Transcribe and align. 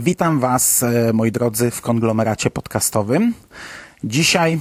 Witam 0.00 0.40
Was, 0.40 0.82
e, 0.82 1.12
moi 1.12 1.32
drodzy, 1.32 1.70
w 1.70 1.80
konglomeracie 1.80 2.50
podcastowym. 2.50 3.34
Dzisiaj 4.04 4.58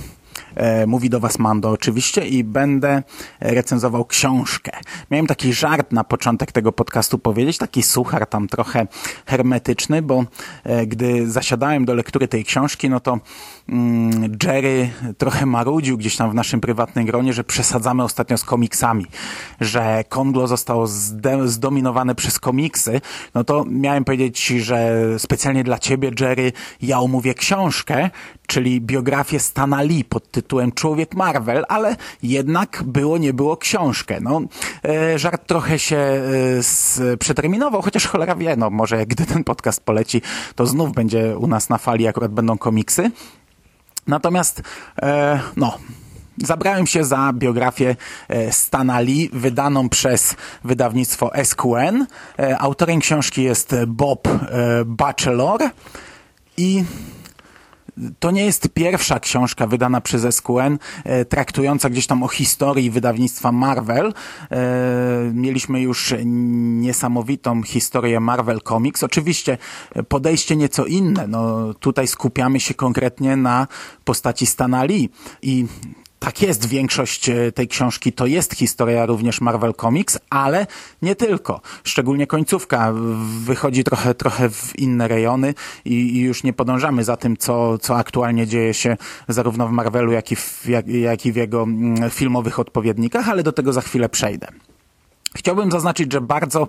mówi 0.87 1.09
do 1.09 1.19
Was 1.19 1.39
Mando 1.39 1.69
oczywiście 1.69 2.27
i 2.27 2.43
będę 2.43 3.03
recenzował 3.39 4.05
książkę. 4.05 4.71
Miałem 5.11 5.27
taki 5.27 5.53
żart 5.53 5.91
na 5.91 6.03
początek 6.03 6.51
tego 6.51 6.71
podcastu 6.71 7.19
powiedzieć, 7.19 7.57
taki 7.57 7.83
suchar 7.83 8.27
tam 8.27 8.47
trochę 8.47 8.87
hermetyczny, 9.25 10.01
bo 10.01 10.25
e, 10.63 10.85
gdy 10.87 11.31
zasiadałem 11.31 11.85
do 11.85 11.93
lektury 11.93 12.27
tej 12.27 12.45
książki, 12.45 12.89
no 12.89 12.99
to 12.99 13.19
mm, 13.69 14.37
Jerry 14.43 14.89
trochę 15.17 15.45
marudził 15.45 15.97
gdzieś 15.97 16.17
tam 16.17 16.31
w 16.31 16.33
naszym 16.33 16.61
prywatnym 16.61 17.05
gronie, 17.05 17.33
że 17.33 17.43
przesadzamy 17.43 18.03
ostatnio 18.03 18.37
z 18.37 18.43
komiksami, 18.43 19.05
że 19.61 20.03
Konglo 20.09 20.47
zostało 20.47 20.87
zdominowane 21.45 22.15
przez 22.15 22.39
komiksy, 22.39 23.01
no 23.33 23.43
to 23.43 23.65
miałem 23.69 24.03
powiedzieć, 24.03 24.47
że 24.47 25.05
specjalnie 25.17 25.63
dla 25.63 25.79
ciebie, 25.79 26.11
Jerry, 26.19 26.51
ja 26.81 26.99
omówię 26.99 27.33
książkę, 27.33 28.09
czyli 28.47 28.81
biografię 28.81 29.39
Stana 29.39 29.81
Lee 29.81 30.03
pod 30.03 30.31
tytułem 30.31 30.40
Człowiek 30.75 31.15
Marvel, 31.15 31.65
ale 31.69 31.95
jednak 32.23 32.83
było, 32.85 33.17
nie 33.17 33.33
było 33.33 33.57
książkę. 33.57 34.19
No, 34.21 34.41
e, 34.85 35.19
żart 35.19 35.47
trochę 35.47 35.79
się 35.79 35.97
e, 35.97 37.17
przeterminował, 37.17 37.81
chociaż 37.81 38.07
cholera 38.07 38.35
wie, 38.35 38.55
no 38.55 38.69
może 38.69 39.05
gdy 39.05 39.25
ten 39.25 39.43
podcast 39.43 39.83
poleci, 39.83 40.21
to 40.55 40.65
znów 40.65 40.93
będzie 40.93 41.37
u 41.37 41.47
nas 41.47 41.69
na 41.69 41.77
fali, 41.77 42.07
akurat 42.07 42.31
będą 42.31 42.57
komiksy. 42.57 43.11
Natomiast, 44.07 44.61
e, 45.01 45.39
no, 45.55 45.77
zabrałem 46.37 46.87
się 46.87 47.03
za 47.03 47.33
biografię 47.33 47.95
Stana 48.51 48.99
Lee, 48.99 49.29
wydaną 49.33 49.89
przez 49.89 50.35
wydawnictwo 50.63 51.31
SQN. 51.43 52.05
Autorem 52.59 52.99
książki 52.99 53.43
jest 53.43 53.75
Bob 53.87 54.27
Batchelor 54.85 55.61
i 56.57 56.83
to 58.19 58.31
nie 58.31 58.45
jest 58.45 58.69
pierwsza 58.69 59.19
książka 59.19 59.67
wydana 59.67 60.01
przez 60.01 60.35
SQN, 60.35 60.77
e, 61.03 61.25
traktująca 61.25 61.89
gdzieś 61.89 62.07
tam 62.07 62.23
o 62.23 62.27
historii 62.27 62.91
wydawnictwa 62.91 63.51
Marvel. 63.51 64.13
E, 64.51 65.31
mieliśmy 65.33 65.81
już 65.81 66.13
niesamowitą 66.23 67.63
historię 67.63 68.19
Marvel 68.19 68.61
Comics. 68.61 69.03
Oczywiście 69.03 69.57
e, 69.95 70.03
podejście 70.03 70.55
nieco 70.55 70.85
inne. 70.85 71.27
No, 71.27 71.73
tutaj 71.73 72.07
skupiamy 72.07 72.59
się 72.59 72.73
konkretnie 72.73 73.35
na 73.35 73.67
postaci 74.03 74.45
Stana 74.45 74.83
Lee 74.83 75.09
i 75.41 75.65
tak 76.21 76.41
jest, 76.41 76.65
większość 76.65 77.29
e, 77.29 77.51
tej 77.51 77.67
książki 77.67 78.13
to 78.13 78.25
jest 78.25 78.53
historia 78.53 79.05
również 79.05 79.41
Marvel 79.41 79.73
Comics, 79.73 80.19
ale 80.29 80.67
nie 81.01 81.15
tylko. 81.15 81.61
Szczególnie 81.83 82.27
końcówka 82.27 82.93
wychodzi 83.43 83.83
trochę, 83.83 84.13
trochę 84.15 84.49
w 84.49 84.79
inne 84.79 85.07
rejony 85.07 85.53
i, 85.85 85.93
i 85.93 86.19
już 86.19 86.43
nie 86.43 86.53
podążamy 86.53 87.03
za 87.03 87.17
tym, 87.17 87.37
co, 87.37 87.77
co 87.77 87.97
aktualnie 87.97 88.47
dzieje 88.47 88.73
się 88.73 88.97
zarówno 89.27 89.67
w 89.67 89.71
Marvelu, 89.71 90.11
jak 90.11 90.31
i 90.31 90.35
w, 90.35 90.65
jak, 90.65 90.87
jak 90.87 91.25
i 91.25 91.31
w 91.31 91.35
jego 91.35 91.63
mm, 91.63 92.09
filmowych 92.09 92.59
odpowiednikach, 92.59 93.29
ale 93.29 93.43
do 93.43 93.51
tego 93.51 93.73
za 93.73 93.81
chwilę 93.81 94.09
przejdę. 94.09 94.47
Chciałbym 95.35 95.71
zaznaczyć, 95.71 96.13
że 96.13 96.21
bardzo 96.21 96.67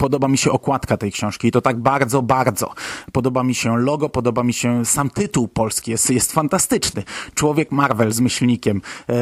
podoba 0.00 0.28
mi 0.28 0.38
się 0.38 0.50
okładka 0.50 0.96
tej 0.96 1.12
książki 1.12 1.48
i 1.48 1.50
to 1.50 1.60
tak 1.60 1.78
bardzo, 1.78 2.22
bardzo. 2.22 2.74
Podoba 3.12 3.42
mi 3.42 3.54
się 3.54 3.78
logo, 3.78 4.08
podoba 4.08 4.42
mi 4.42 4.52
się 4.52 4.84
sam 4.84 5.10
tytuł 5.10 5.48
polski, 5.48 5.90
jest, 5.90 6.10
jest 6.10 6.32
fantastyczny. 6.32 7.02
Człowiek 7.34 7.72
Marvel 7.72 8.12
z 8.12 8.20
myślnikiem. 8.20 8.82
Eee, 9.08 9.16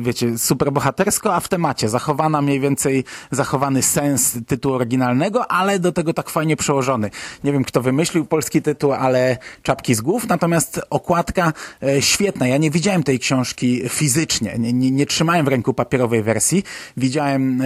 wiecie, 0.00 0.38
super 0.38 0.72
bohatersko, 0.72 1.34
a 1.34 1.40
w 1.40 1.48
temacie. 1.48 1.88
Zachowana 1.88 2.42
mniej 2.42 2.60
więcej, 2.60 3.04
zachowany 3.30 3.82
sens 3.82 4.38
tytułu 4.46 4.74
oryginalnego, 4.74 5.50
ale 5.50 5.78
do 5.78 5.92
tego 5.92 6.12
tak 6.14 6.30
fajnie 6.30 6.56
przełożony. 6.56 7.10
Nie 7.44 7.52
wiem, 7.52 7.64
kto 7.64 7.82
wymyślił 7.82 8.24
polski 8.24 8.62
tytuł, 8.62 8.92
ale 8.92 9.38
czapki 9.62 9.94
z 9.94 10.00
głów, 10.00 10.28
natomiast 10.28 10.80
okładka 10.90 11.52
e, 11.82 12.02
świetna. 12.02 12.46
Ja 12.46 12.56
nie 12.56 12.70
widziałem 12.70 13.02
tej 13.02 13.18
książki 13.18 13.88
fizycznie, 13.88 14.56
nie, 14.58 14.72
nie, 14.72 14.90
nie 14.90 15.06
trzymałem 15.06 15.44
w 15.44 15.48
ręku 15.48 15.74
papierowej 15.74 16.22
wersji. 16.22 16.62
Widziałem 16.96 17.60
e, 17.60 17.64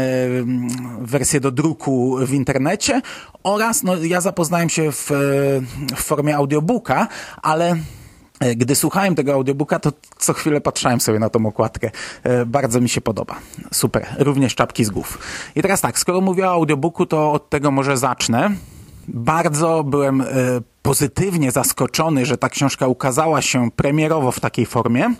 wersję 1.00 1.40
do 1.40 1.50
druku 1.50 2.27
w 2.28 2.34
internecie 2.34 3.02
oraz 3.42 3.82
no, 3.82 3.96
ja 3.96 4.20
zapoznałem 4.20 4.68
się 4.68 4.92
w, 4.92 5.10
w 5.96 6.02
formie 6.02 6.36
audiobooka, 6.36 7.08
ale 7.42 7.76
e, 8.40 8.54
gdy 8.56 8.74
słuchałem 8.74 9.14
tego 9.14 9.32
audiobooka, 9.32 9.78
to 9.78 9.92
co 10.18 10.32
chwilę 10.32 10.60
patrzałem 10.60 11.00
sobie 11.00 11.18
na 11.18 11.30
tą 11.30 11.46
okładkę. 11.46 11.90
E, 12.22 12.46
Bardzo 12.46 12.80
mi 12.80 12.88
się 12.88 13.00
podoba. 13.00 13.34
Super. 13.72 14.06
Również 14.18 14.54
czapki 14.54 14.84
z 14.84 14.90
głów. 14.90 15.18
I 15.56 15.62
teraz 15.62 15.80
tak, 15.80 15.98
skoro 15.98 16.20
mówię 16.20 16.46
o 16.46 16.52
audiobooku, 16.52 17.06
to 17.06 17.32
od 17.32 17.50
tego 17.50 17.70
może 17.70 17.96
zacznę. 17.96 18.50
Bardzo 19.08 19.84
byłem 19.84 20.20
e, 20.20 20.24
pozytywnie 20.82 21.50
zaskoczony, 21.50 22.26
że 22.26 22.38
ta 22.38 22.48
książka 22.48 22.86
ukazała 22.86 23.42
się 23.42 23.70
premierowo 23.70 24.32
w 24.32 24.40
takiej 24.40 24.66
formie 24.66 25.14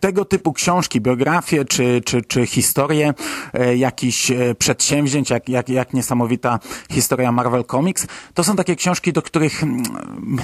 tego 0.00 0.24
typu 0.24 0.52
książki, 0.52 1.00
biografie 1.00 1.64
czy, 1.64 2.02
czy, 2.04 2.22
czy 2.22 2.46
historie 2.46 3.14
e, 3.52 3.76
jakichś 3.76 4.30
e, 4.30 4.54
przedsięwzięć, 4.54 5.30
jak, 5.30 5.48
jak, 5.48 5.68
jak 5.68 5.94
niesamowita 5.94 6.58
historia 6.90 7.32
Marvel 7.32 7.64
Comics, 7.64 8.06
to 8.34 8.44
są 8.44 8.56
takie 8.56 8.76
książki, 8.76 9.12
do 9.12 9.22
których 9.22 9.62
mm, 9.62 9.82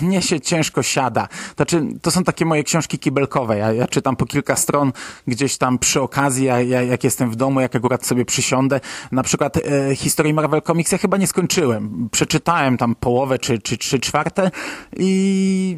mnie 0.02 0.22
się 0.22 0.40
ciężko 0.40 0.82
siada. 0.82 1.28
Znaczy, 1.56 1.86
to 2.02 2.10
są 2.10 2.24
takie 2.24 2.44
moje 2.44 2.64
książki 2.64 2.98
kibelkowe. 2.98 3.58
Ja, 3.58 3.72
ja 3.72 3.86
czytam 3.86 4.16
po 4.16 4.26
kilka 4.26 4.56
stron 4.56 4.92
gdzieś 5.26 5.58
tam 5.58 5.78
przy 5.78 6.00
okazji, 6.00 6.46
ja, 6.46 6.60
ja, 6.60 6.82
jak 6.82 7.04
jestem 7.04 7.30
w 7.30 7.36
domu, 7.36 7.60
jak 7.60 7.76
akurat 7.76 8.06
sobie 8.06 8.24
przysiądę. 8.24 8.80
Na 9.12 9.22
przykład 9.22 9.56
e, 9.56 9.96
historii 9.96 10.34
Marvel 10.34 10.62
Comics 10.62 10.92
ja 10.92 10.98
chyba 10.98 11.16
nie 11.16 11.26
skończyłem. 11.26 12.08
Przeczytałem 12.12 12.76
tam 12.76 12.94
połowę 12.94 13.38
czy, 13.38 13.58
czy 13.58 13.78
trzy 13.78 14.00
czwarte 14.00 14.50
i, 14.96 15.76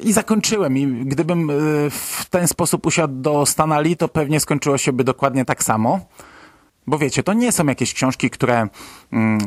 i 0.00 0.12
zakończyłem. 0.12 0.78
I 0.78 0.86
gdybym 0.86 1.50
e, 1.50 1.54
w 1.90 2.26
ten 2.30 2.48
sposób 2.48 2.86
usiadł 2.86 3.09
do 3.10 3.46
Stana 3.46 3.80
Lee, 3.80 3.96
to 3.96 4.08
pewnie 4.08 4.40
skończyło 4.40 4.78
się 4.78 4.92
by 4.92 5.04
dokładnie 5.04 5.44
tak 5.44 5.64
samo. 5.64 6.00
Bo 6.86 6.98
wiecie, 6.98 7.22
to 7.22 7.32
nie 7.32 7.52
są 7.52 7.66
jakieś 7.66 7.94
książki, 7.94 8.30
które 8.30 8.68
mm, 9.12 9.38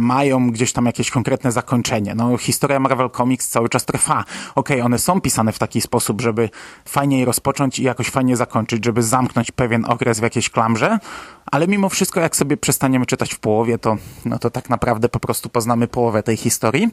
mają 0.00 0.50
gdzieś 0.50 0.72
tam 0.72 0.86
jakieś 0.86 1.10
konkretne 1.10 1.52
zakończenie. 1.52 2.14
No, 2.14 2.36
historia 2.36 2.80
Marvel 2.80 3.10
Comics 3.10 3.48
cały 3.48 3.68
czas 3.68 3.84
trwa. 3.84 4.20
Okej, 4.54 4.76
okay, 4.76 4.84
one 4.84 4.98
są 4.98 5.20
pisane 5.20 5.52
w 5.52 5.58
taki 5.58 5.80
sposób, 5.80 6.20
żeby 6.20 6.50
fajnie 6.84 7.18
je 7.18 7.24
rozpocząć 7.24 7.78
i 7.78 7.82
jakoś 7.82 8.08
fajnie 8.08 8.36
zakończyć, 8.36 8.84
żeby 8.84 9.02
zamknąć 9.02 9.50
pewien 9.50 9.84
okres 9.84 10.20
w 10.20 10.22
jakiejś 10.22 10.50
klamrze, 10.50 10.98
ale 11.52 11.68
mimo 11.68 11.88
wszystko, 11.88 12.20
jak 12.20 12.36
sobie 12.36 12.56
przestaniemy 12.56 13.06
czytać 13.06 13.34
w 13.34 13.38
połowie, 13.38 13.78
to, 13.78 13.96
no 14.24 14.38
to 14.38 14.50
tak 14.50 14.70
naprawdę 14.70 15.08
po 15.08 15.20
prostu 15.20 15.48
poznamy 15.48 15.88
połowę 15.88 16.22
tej 16.22 16.36
historii. 16.36 16.88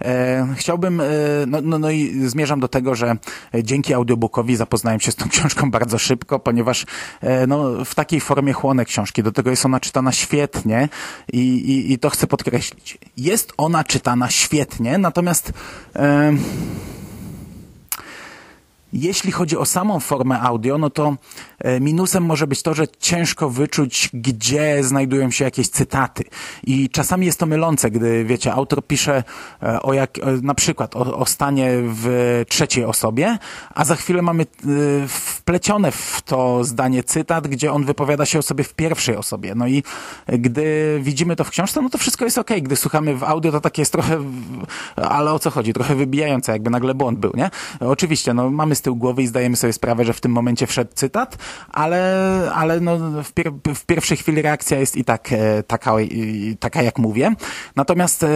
E, 0.00 0.46
chciałbym, 0.56 1.00
e, 1.00 1.04
no, 1.46 1.58
no, 1.62 1.78
no 1.78 1.90
i 1.90 2.28
zmierzam 2.28 2.60
do 2.60 2.68
tego, 2.68 2.94
że 2.94 3.16
dzięki 3.62 3.94
audiobookowi 3.94 4.56
zapoznałem 4.56 5.00
się 5.00 5.12
z 5.12 5.16
tą 5.16 5.28
książką 5.34 5.70
bardzo 5.70 5.98
szybko, 5.98 6.38
ponieważ 6.38 6.86
e, 7.20 7.46
no, 7.46 7.84
w 7.84 7.94
takiej 7.94 8.20
formie 8.20 8.52
chłonę 8.52 8.84
książki. 8.84 9.22
Do 9.24 9.32
tego 9.32 9.50
jest 9.50 9.66
ona 9.66 9.80
czytana 9.80 10.12
świetnie 10.12 10.88
i, 11.32 11.38
i, 11.38 11.92
i 11.92 11.98
to 11.98 12.10
chcę 12.10 12.26
podkreślić. 12.26 12.98
Jest 13.16 13.52
ona 13.56 13.84
czytana 13.84 14.30
świetnie, 14.30 14.98
natomiast 14.98 15.52
e, 15.96 16.32
jeśli 18.94 19.32
chodzi 19.32 19.56
o 19.56 19.64
samą 19.64 20.00
formę 20.00 20.40
audio, 20.40 20.78
no 20.78 20.90
to 20.90 21.16
e, 21.58 21.80
minusem 21.80 22.24
może 22.24 22.46
być 22.46 22.62
to, 22.62 22.74
że 22.74 22.88
ciężko 22.88 23.50
wyczuć, 23.50 24.10
gdzie 24.12 24.84
znajdują 24.84 25.30
się 25.30 25.44
jakieś 25.44 25.68
cytaty. 25.68 26.24
I 26.64 26.90
czasami 26.90 27.26
jest 27.26 27.38
to 27.38 27.46
mylące, 27.46 27.90
gdy, 27.90 28.24
wiecie, 28.24 28.52
autor 28.52 28.86
pisze 28.86 29.24
e, 29.62 29.82
o 29.82 29.92
jak, 29.92 30.18
na 30.42 30.54
przykład 30.54 30.96
o, 30.96 31.18
o 31.18 31.26
stanie 31.26 31.70
w 31.74 32.42
trzeciej 32.48 32.84
osobie, 32.84 33.38
a 33.74 33.84
za 33.84 33.96
chwilę 33.96 34.22
mamy 34.22 34.42
e, 34.42 34.46
wplecione 35.08 35.90
w 35.90 36.22
to 36.24 36.64
zdanie 36.64 37.02
cytat, 37.02 37.48
gdzie 37.48 37.72
on 37.72 37.84
wypowiada 37.84 38.26
się 38.26 38.38
o 38.38 38.42
sobie 38.42 38.64
w 38.64 38.74
pierwszej 38.74 39.16
osobie. 39.16 39.54
No 39.54 39.66
i 39.66 39.82
gdy 40.26 40.98
widzimy 41.02 41.36
to 41.36 41.44
w 41.44 41.50
książce, 41.50 41.82
no 41.82 41.90
to 41.90 41.98
wszystko 41.98 42.24
jest 42.24 42.38
ok. 42.38 42.50
Gdy 42.62 42.76
słuchamy 42.76 43.16
w 43.16 43.24
audio, 43.24 43.52
to 43.52 43.60
takie 43.60 43.82
jest 43.82 43.92
trochę, 43.92 44.18
ale 44.96 45.32
o 45.32 45.38
co 45.38 45.50
chodzi? 45.50 45.72
Trochę 45.72 45.94
wybijające, 45.94 46.52
jakby 46.52 46.70
nagle 46.70 46.94
błąd 46.94 47.18
był, 47.18 47.32
nie? 47.36 47.50
Oczywiście, 47.80 48.34
no 48.34 48.50
mamy 48.50 48.74
z 48.84 48.86
tył 48.86 48.96
głowy 48.96 49.22
i 49.22 49.26
zdajemy 49.26 49.56
sobie 49.56 49.72
sprawę, 49.72 50.04
że 50.04 50.12
w 50.12 50.20
tym 50.20 50.32
momencie 50.32 50.66
wszedł 50.66 50.90
cytat, 50.94 51.38
ale, 51.72 52.52
ale 52.54 52.80
no 52.80 53.22
w, 53.22 53.32
pier 53.32 53.52
w 53.74 53.86
pierwszej 53.86 54.16
chwili 54.16 54.42
reakcja 54.42 54.78
jest 54.78 54.96
i 54.96 55.04
tak 55.04 55.32
e, 55.32 55.62
taka, 55.62 56.00
i, 56.00 56.56
taka 56.60 56.82
jak 56.82 56.98
mówię. 56.98 57.34
Natomiast 57.76 58.22
e, 58.22 58.28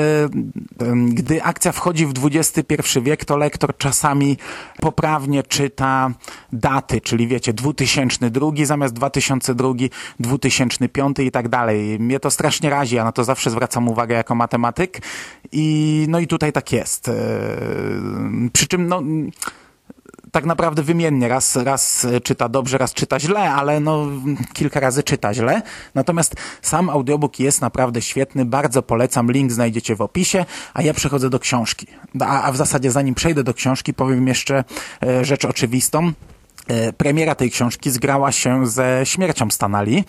gdy 1.09 1.43
akcja 1.43 1.73
wchodzi 1.73 2.06
w 2.06 2.12
XXI 2.25 3.00
wiek, 3.03 3.25
to 3.25 3.37
lektor 3.37 3.77
czasami 3.77 4.37
poprawnie 4.81 5.43
czyta 5.43 6.11
daty, 6.53 7.00
czyli 7.00 7.27
wiecie, 7.29 7.53
2002 7.53 8.50
zamiast 8.65 8.95
2002, 8.95 9.69
2005 10.21 11.19
i 11.19 11.31
tak 11.31 11.49
dalej. 11.49 11.99
Mnie 11.99 12.21
to 12.21 12.31
strasznie 12.31 12.71
razi, 12.71 12.97
ja 12.97 13.05
na 13.05 13.12
to 13.12 13.25
zawsze 13.25 13.50
zwracam 13.50 13.89
uwagę 13.89 14.15
jako 14.15 14.35
matematyk 14.35 15.03
i 15.53 16.06
no 16.09 16.19
i 16.19 16.27
tutaj 16.27 16.53
tak 16.53 16.73
jest. 16.73 17.09
E, 17.09 17.12
przy 18.53 18.67
czym 18.67 18.87
no 18.87 19.03
tak 20.32 20.44
naprawdę 20.44 20.82
wymiennie. 20.82 21.28
Raz, 21.28 21.56
raz 21.56 22.06
czyta 22.22 22.48
dobrze, 22.48 22.78
raz 22.78 22.94
czyta 22.94 23.20
źle, 23.20 23.40
ale 23.52 23.80
no 23.80 24.06
kilka 24.52 24.80
razy 24.80 25.02
czyta 25.02 25.34
źle. 25.34 25.62
Natomiast 25.94 26.34
sam 26.62 26.90
audiobook 26.90 27.40
jest 27.40 27.60
naprawdę 27.60 28.02
świetny, 28.02 28.44
bardzo 28.44 28.82
polecam, 28.82 29.32
link 29.32 29.52
znajdziecie 29.52 29.96
w 29.96 30.00
opisie, 30.00 30.44
a 30.75 30.82
ja 30.82 30.94
przechodzę 30.94 31.30
do 31.30 31.38
książki. 31.38 31.86
A, 32.20 32.42
a 32.42 32.52
w 32.52 32.56
zasadzie 32.56 32.90
zanim 32.90 33.14
przejdę 33.14 33.44
do 33.44 33.54
książki, 33.54 33.94
powiem 33.94 34.28
jeszcze 34.28 34.64
e, 35.02 35.25
rzecz 35.25 35.44
oczywistą. 35.44 36.12
E, 36.69 36.92
premiera 36.92 37.34
tej 37.34 37.50
książki 37.50 37.90
zgrała 37.90 38.32
się 38.32 38.66
ze 38.66 39.00
śmiercią 39.04 39.50
Stanali. 39.50 40.04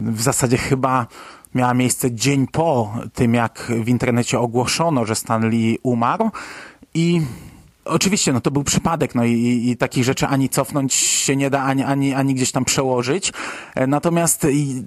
W 0.00 0.22
zasadzie 0.22 0.58
chyba 0.58 1.06
miała 1.54 1.74
miejsce 1.74 2.12
dzień 2.12 2.46
po 2.46 2.94
tym, 3.14 3.34
jak 3.34 3.72
w 3.84 3.88
internecie 3.88 4.38
ogłoszono, 4.38 5.04
że 5.04 5.14
Stanley 5.14 5.78
umarł 5.82 6.30
i 6.94 7.20
Oczywiście, 7.88 8.32
no 8.32 8.40
to 8.40 8.50
był 8.50 8.64
przypadek, 8.64 9.14
no 9.14 9.24
i, 9.24 9.62
i 9.68 9.76
takich 9.76 10.04
rzeczy 10.04 10.26
ani 10.26 10.48
cofnąć 10.48 10.94
się 10.94 11.36
nie 11.36 11.50
da, 11.50 11.62
ani, 11.62 11.82
ani, 11.82 12.14
ani 12.14 12.34
gdzieś 12.34 12.52
tam 12.52 12.64
przełożyć. 12.64 13.32
E, 13.74 13.86
natomiast 13.86 14.46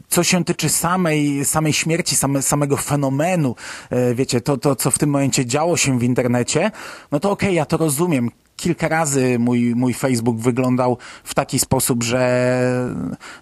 co 0.10 0.24
się 0.24 0.44
tyczy 0.44 0.70
samej, 0.70 1.46
samej 1.46 1.74
śmierci, 1.74 2.16
same, 2.16 2.42
samego 2.42 2.78
fenomenu, 2.78 3.56
e, 3.90 4.16
wiecie, 4.16 4.42
to, 4.42 4.58
to, 4.58 4.76
co 4.76 4.92
w 4.92 5.00
tym 5.00 5.10
momencie 5.10 5.46
działo 5.46 5.78
się 5.78 6.00
w 6.00 6.04
internecie, 6.04 6.72
no 7.12 7.20
to 7.20 7.32
okej, 7.32 7.50
okay, 7.50 7.56
ja 7.56 7.66
to 7.66 7.78
rozumiem 7.78 8.30
kilka 8.56 8.88
razy 8.88 9.40
mój, 9.40 9.76
mój 9.76 9.94
Facebook 9.94 10.38
wyglądał 10.38 10.98
w 11.24 11.34
taki 11.34 11.60
sposób, 11.60 12.04
że 12.04 12.22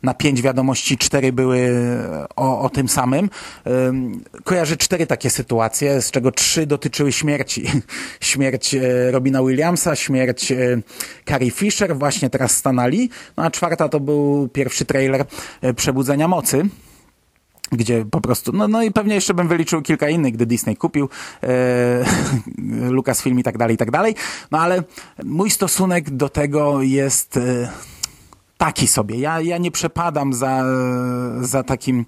na 0.04 0.14
pięć 0.14 0.42
wiadomości 0.42 0.98
cztery 0.98 1.34
były 1.34 1.70
o, 2.36 2.62
o 2.62 2.70
tym 2.70 2.90
samym. 2.90 3.30
Kojarzę 4.44 4.78
cztery 4.78 5.08
takie 5.08 5.30
sytuacje, 5.30 6.02
z 6.02 6.12
czego 6.12 6.32
trzy 6.32 6.66
dotyczyły 6.66 7.12
śmierci. 7.12 7.66
Śmierć 8.20 8.74
e, 8.74 9.12
Robina 9.12 9.44
Williamsa, 9.44 9.96
śmierć 9.96 10.52
e, 10.52 10.58
Carrie 11.26 11.52
Fisher, 11.52 11.98
właśnie 11.98 12.30
teraz 12.30 12.52
stanali. 12.52 13.10
No 13.38 13.44
a 13.44 13.52
czwarta 13.52 13.90
to 13.90 14.00
był 14.00 14.50
pierwszy 14.54 14.86
trailer 14.86 15.26
e, 15.62 15.74
Przebudzenia 15.74 16.28
Mocy 16.28 16.70
gdzie 17.72 18.06
po 18.06 18.22
prostu, 18.22 18.52
no, 18.52 18.68
no 18.68 18.84
i 18.84 18.92
pewnie 18.92 19.16
jeszcze 19.16 19.34
bym 19.34 19.48
wyliczył 19.48 19.82
kilka 19.82 20.10
innych, 20.10 20.34
gdy 20.34 20.46
Disney 20.46 20.76
kupił 20.76 21.10
e, 21.44 22.06
Lucasfilm 22.92 23.40
i 23.40 23.44
tak 23.44 23.58
dalej, 23.58 23.76
i 23.76 23.78
tak 23.78 23.92
dalej. 23.92 24.16
No 24.52 24.60
ale 24.60 24.84
mój 25.24 25.50
stosunek 25.50 26.10
do 26.10 26.30
tego 26.30 26.82
jest 26.82 27.38
e, 27.38 27.72
taki 28.58 28.88
sobie. 28.88 29.20
Ja, 29.20 29.42
ja 29.42 29.58
nie 29.58 29.72
przepadam 29.72 30.34
za, 30.34 30.64
za 31.42 31.64
takim 31.64 32.06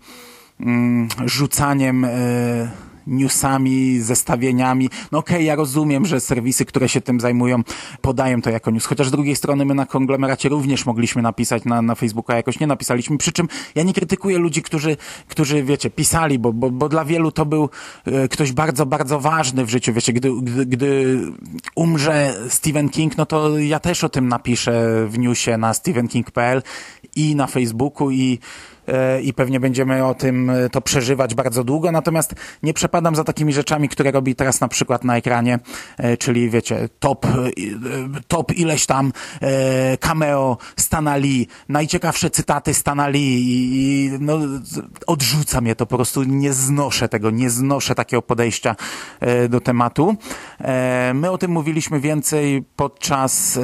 mm, 0.60 1.08
rzucaniem 1.26 2.06
e, 2.06 2.12
newsami, 3.08 4.00
zestawieniami. 4.00 4.90
No 5.12 5.18
okej, 5.20 5.36
okay, 5.36 5.44
ja 5.44 5.56
rozumiem, 5.56 6.06
że 6.06 6.20
serwisy, 6.20 6.66
które 6.66 6.90
się 6.90 7.02
tym 7.02 7.20
zajmują, 7.20 7.64
podają 8.02 8.42
to 8.42 8.50
jako 8.50 8.72
news. 8.72 8.86
Chociaż 8.86 9.08
z 9.08 9.12
drugiej 9.12 9.36
strony 9.36 9.66
my 9.66 9.76
na 9.76 9.86
konglomeracie 9.86 10.50
również 10.50 10.86
mogliśmy 10.86 11.22
napisać 11.22 11.66
na, 11.66 11.82
na 11.82 11.96
Facebooka, 11.96 12.36
jakoś 12.36 12.60
nie 12.60 12.68
napisaliśmy. 12.68 13.18
Przy 13.18 13.32
czym 13.32 13.48
ja 13.76 13.84
nie 13.84 13.94
krytykuję 13.94 14.38
ludzi, 14.38 14.62
którzy, 14.62 14.98
którzy 15.28 15.64
wiecie, 15.64 15.90
pisali, 15.90 16.40
bo, 16.40 16.54
bo, 16.54 16.72
bo 16.72 16.90
dla 16.90 17.06
wielu 17.06 17.32
to 17.32 17.46
był 17.46 17.70
e, 18.06 18.28
ktoś 18.28 18.52
bardzo, 18.52 18.86
bardzo 18.86 19.20
ważny 19.20 19.66
w 19.66 19.70
życiu. 19.70 19.94
Wiecie, 19.94 20.14
gdy, 20.14 20.32
gdy, 20.42 20.66
gdy 20.66 21.20
umrze 21.76 22.34
Stephen 22.50 22.90
King, 22.90 23.18
no 23.18 23.26
to 23.26 23.58
ja 23.58 23.80
też 23.80 24.04
o 24.04 24.10
tym 24.10 24.28
napiszę 24.28 25.06
w 25.08 25.20
newsie 25.20 25.58
na 25.58 25.74
stephenking.pl 25.74 26.62
i 27.16 27.36
na 27.36 27.48
Facebooku 27.48 28.12
i 28.12 28.40
i 29.24 29.34
pewnie 29.34 29.60
będziemy 29.60 30.06
o 30.06 30.14
tym 30.14 30.50
e, 30.50 30.70
to 30.70 30.82
przeżywać 30.82 31.36
bardzo 31.36 31.64
długo, 31.64 31.92
natomiast 31.92 32.36
nie 32.64 32.74
przepadam 32.74 33.16
za 33.16 33.24
takimi 33.24 33.54
rzeczami, 33.54 33.90
które 33.90 34.12
robi 34.12 34.36
teraz 34.36 34.62
na 34.62 34.68
przykład 34.68 35.04
na 35.04 35.18
ekranie, 35.18 35.60
e, 35.98 36.18
czyli 36.18 36.50
wiecie, 36.50 36.90
top, 37.00 37.28
top 38.28 38.58
ileś 38.58 38.86
tam 38.86 39.12
cameo 40.00 40.58
Stana 40.78 41.16
Lee, 41.16 41.48
najciekawsze 41.70 42.30
cytaty 42.30 42.74
Stana 42.74 43.08
Lee 43.08 43.44
i, 43.44 44.12
no, 44.20 44.40
odrzuca 45.08 45.62
mnie 45.62 45.76
to 45.76 45.86
po 45.86 45.96
prostu, 45.96 46.24
nie 46.24 46.54
znoszę 46.54 47.10
tego, 47.10 47.32
nie 47.32 47.50
znoszę 47.50 47.96
takiego 47.96 48.22
podejścia 48.22 48.76
do 49.50 49.62
tematu. 49.62 50.16
My 51.14 51.32
o 51.32 51.38
tym 51.38 51.52
mówiliśmy 51.52 52.00
więcej 52.00 52.64
podczas 52.76 53.60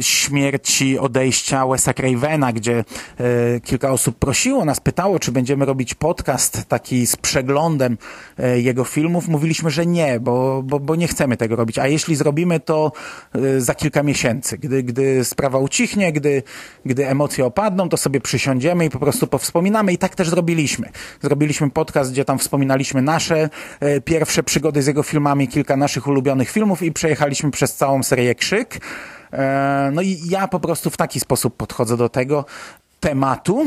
śmierci, 0.00 0.98
odejścia 0.98 1.66
Wesa 1.66 1.94
Cravena, 1.94 2.52
gdzie 2.52 2.84
kilka 3.64 3.90
osób 3.90 4.18
prosiło 4.18 4.41
prosiło 4.42 4.64
nas, 4.64 4.80
pytało, 4.80 5.18
czy 5.18 5.32
będziemy 5.32 5.64
robić 5.64 5.94
podcast 5.94 6.64
taki 6.68 7.06
z 7.06 7.16
przeglądem 7.16 7.98
e, 8.38 8.60
jego 8.60 8.84
filmów. 8.84 9.28
Mówiliśmy, 9.28 9.70
że 9.70 9.86
nie, 9.86 10.20
bo, 10.20 10.62
bo, 10.62 10.80
bo 10.80 10.96
nie 10.96 11.08
chcemy 11.08 11.36
tego 11.36 11.56
robić. 11.56 11.78
A 11.78 11.86
jeśli 11.86 12.16
zrobimy 12.16 12.60
to 12.60 12.92
e, 13.34 13.60
za 13.60 13.74
kilka 13.74 14.02
miesięcy, 14.02 14.58
gdy, 14.58 14.82
gdy 14.82 15.24
sprawa 15.24 15.58
ucichnie, 15.58 16.12
gdy, 16.12 16.42
gdy 16.86 17.08
emocje 17.08 17.46
opadną, 17.46 17.88
to 17.88 17.96
sobie 17.96 18.20
przysiądziemy 18.20 18.84
i 18.84 18.90
po 18.90 18.98
prostu 18.98 19.26
powspominamy. 19.26 19.92
I 19.92 19.98
tak 19.98 20.14
też 20.14 20.28
zrobiliśmy. 20.28 20.88
Zrobiliśmy 21.20 21.70
podcast, 21.70 22.12
gdzie 22.12 22.24
tam 22.24 22.38
wspominaliśmy 22.38 23.02
nasze 23.02 23.50
e, 23.80 24.00
pierwsze 24.00 24.42
przygody 24.42 24.82
z 24.82 24.86
jego 24.86 25.02
filmami, 25.02 25.48
kilka 25.48 25.76
naszych 25.76 26.06
ulubionych 26.06 26.50
filmów 26.50 26.82
i 26.82 26.92
przejechaliśmy 26.92 27.50
przez 27.50 27.74
całą 27.74 28.02
serię 28.02 28.34
Krzyk. 28.34 28.80
No 29.92 30.02
i 30.02 30.20
ja 30.28 30.48
po 30.48 30.60
prostu 30.60 30.90
w 30.90 30.96
taki 30.96 31.20
sposób 31.20 31.56
podchodzę 31.56 31.96
do 31.96 32.08
tego 32.08 32.44
tematu 33.00 33.66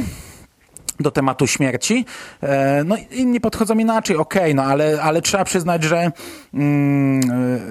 do 1.00 1.12
tematu 1.12 1.48
śmierci. 1.48 2.06
E, 2.44 2.84
no 2.84 2.96
inni 3.12 3.42
podchodzą 3.42 3.78
inaczej, 3.78 4.18
okej, 4.18 4.42
okay, 4.42 4.54
no 4.54 4.64
ale, 4.64 5.02
ale 5.02 5.22
trzeba 5.22 5.44
przyznać, 5.44 5.84
że 5.84 6.12
mm, 6.54 7.22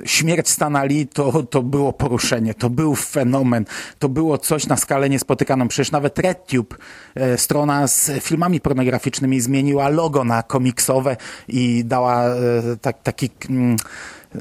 e, 0.02 0.08
śmierć 0.08 0.48
Stanali 0.48 1.06
to, 1.06 1.42
to 1.42 1.62
było 1.62 1.92
poruszenie, 1.92 2.54
to 2.54 2.70
był 2.70 2.94
fenomen, 2.94 3.64
to 3.98 4.08
było 4.08 4.38
coś 4.38 4.66
na 4.66 4.76
skalę 4.76 5.10
niespotykaną. 5.10 5.68
Przecież 5.68 5.92
nawet 5.92 6.18
RedTube, 6.18 6.78
e, 7.14 7.38
strona 7.38 7.86
z 7.86 8.10
filmami 8.20 8.60
pornograficznymi 8.60 9.40
zmieniła 9.40 9.88
logo 9.88 10.24
na 10.24 10.42
komiksowe 10.42 11.16
i 11.48 11.82
dała 11.84 12.24
tak, 12.80 13.02
taki... 13.02 13.30
Mm, 13.50 13.76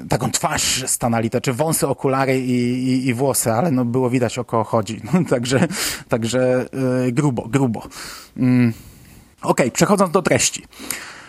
taką 0.10 0.32
twarz 0.32 0.84
stanali, 0.88 1.30
to 1.30 1.42
czy 1.42 1.54
wąsy, 1.54 1.88
okulary 1.88 2.40
i, 2.40 2.52
i, 2.88 3.08
i, 3.08 3.14
włosy, 3.14 3.52
ale 3.52 3.72
no 3.72 3.86
było 3.86 4.10
widać 4.10 4.38
o 4.38 4.44
kogo 4.44 4.64
chodzi. 4.64 5.02
No, 5.04 5.12
także 5.30 5.68
także 6.10 6.66
yy, 7.04 7.12
grubo, 7.12 7.48
grubo. 7.48 7.88
Mm. 8.38 8.74
Okej, 9.42 9.52
okay, 9.52 9.72
przechodząc 9.72 10.12
do 10.12 10.22
treści. 10.22 10.66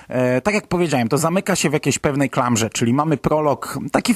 E, 0.09 0.41
tak 0.41 0.55
jak 0.55 0.67
powiedziałem, 0.67 1.09
to 1.09 1.19
zamyka 1.19 1.57
się 1.57 1.71
w 1.71 1.73
jakiejś 1.73 1.99
pewnej 1.99 2.31
klamrze, 2.31 2.71
czyli 2.71 2.95
mamy 2.95 3.17
prolog, 3.17 3.79
taki 3.93 4.15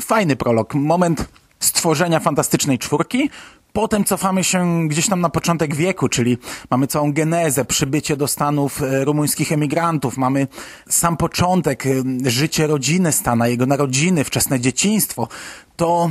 fajny 0.00 0.36
prolog, 0.36 0.74
moment 0.74 1.28
stworzenia 1.60 2.20
fantastycznej 2.20 2.78
czwórki, 2.78 3.30
Potem 3.78 4.04
cofamy 4.04 4.44
się 4.44 4.88
gdzieś 4.88 5.08
tam 5.08 5.20
na 5.20 5.28
początek 5.28 5.74
wieku, 5.74 6.08
czyli 6.08 6.38
mamy 6.70 6.86
całą 6.86 7.12
genezę, 7.12 7.64
przybycie 7.64 8.16
do 8.16 8.28
Stanów 8.28 8.82
e, 8.82 9.04
rumuńskich 9.04 9.52
emigrantów, 9.52 10.16
mamy 10.16 10.46
sam 10.88 11.16
początek, 11.16 11.86
e, 11.86 11.90
życie 12.30 12.66
rodziny 12.66 13.12
Stana, 13.12 13.48
jego 13.48 13.66
narodziny, 13.66 14.24
wczesne 14.24 14.60
dzieciństwo. 14.60 15.28
To 15.76 16.10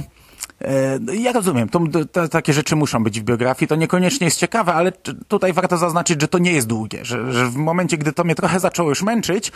e, 0.62 1.00
ja 1.16 1.32
rozumiem, 1.32 1.70
to, 1.70 1.80
to, 2.12 2.28
takie 2.28 2.54
rzeczy 2.54 2.76
muszą 2.76 3.04
być 3.04 3.20
w 3.20 3.24
biografii, 3.24 3.70
to 3.70 3.76
niekoniecznie 3.76 4.26
jest 4.26 4.40
ciekawe, 4.40 4.74
ale 4.74 4.92
tutaj 5.28 5.54
warto 5.54 5.78
zaznaczyć, 5.78 6.22
że 6.22 6.28
to 6.28 6.38
nie 6.38 6.52
jest 6.52 6.68
długie, 6.68 7.06
że, 7.06 7.34
że 7.34 7.46
w 7.46 7.56
momencie, 7.56 7.98
gdy 7.98 8.14
to 8.14 8.24
mnie 8.24 8.36
trochę 8.36 8.60
zaczęło 8.60 8.90
już 8.90 9.04
męczyć, 9.04 9.52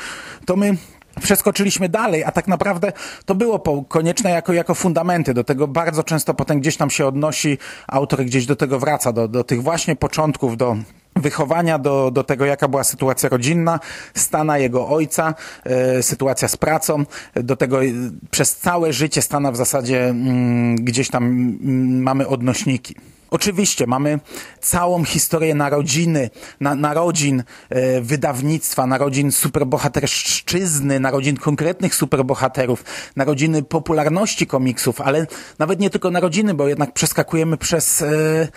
to 0.45 0.55
my 0.55 0.77
przeskoczyliśmy 1.21 1.89
dalej, 1.89 2.23
a 2.23 2.31
tak 2.31 2.47
naprawdę 2.47 2.93
to 3.25 3.35
było 3.35 3.83
konieczne 3.83 4.29
jako, 4.29 4.53
jako 4.53 4.75
fundamenty. 4.75 5.33
Do 5.33 5.43
tego 5.43 5.67
bardzo 5.67 6.03
często 6.03 6.33
potem 6.33 6.59
gdzieś 6.59 6.77
tam 6.77 6.89
się 6.89 7.05
odnosi, 7.05 7.57
autor 7.87 8.25
gdzieś 8.25 8.45
do 8.45 8.55
tego 8.55 8.79
wraca, 8.79 9.13
do, 9.13 9.27
do 9.27 9.43
tych 9.43 9.63
właśnie 9.63 9.95
początków, 9.95 10.57
do 10.57 10.77
wychowania, 11.15 11.79
do, 11.79 12.11
do 12.11 12.23
tego, 12.23 12.45
jaka 12.45 12.67
była 12.67 12.83
sytuacja 12.83 13.29
rodzinna, 13.29 13.79
Stana, 14.13 14.57
jego 14.57 14.87
ojca, 14.87 15.33
e, 15.63 16.03
sytuacja 16.03 16.47
z 16.47 16.57
pracą, 16.57 17.05
do 17.35 17.55
tego 17.55 17.83
e, 17.83 17.87
przez 18.31 18.55
całe 18.55 18.93
życie 18.93 19.21
Stana 19.21 19.51
w 19.51 19.55
zasadzie 19.55 20.05
mm, 20.05 20.75
gdzieś 20.75 21.09
tam 21.09 21.23
mm, 21.23 22.01
mamy 22.01 22.27
odnośniki. 22.27 22.95
Oczywiście 23.31 23.87
mamy 23.87 24.19
całą 24.59 25.03
historię 25.03 25.55
narodziny, 25.55 26.29
na, 26.59 26.75
narodzin 26.75 27.43
e, 27.69 28.01
wydawnictwa, 28.01 28.87
narodzin 28.87 29.31
superbohaterszczyzny, 29.31 30.99
narodzin 30.99 31.37
konkretnych 31.37 31.95
superbohaterów, 31.95 32.83
narodziny 33.15 33.63
popularności 33.63 34.47
komiksów, 34.47 35.01
ale 35.01 35.27
nawet 35.59 35.79
nie 35.79 35.89
tylko 35.89 36.11
narodziny, 36.11 36.53
bo 36.53 36.67
jednak 36.67 36.93
przeskakujemy 36.93 37.57
przez... 37.57 38.01
E, 38.01 38.47